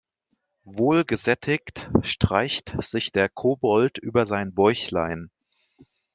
[0.65, 5.29] Wohl gesättigt streicht sich der Kobold über sein Bäuchlein.